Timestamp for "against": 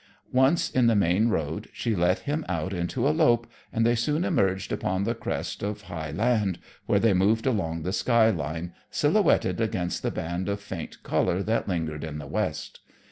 9.61-10.01